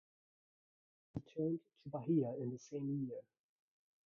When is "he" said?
1.13-1.19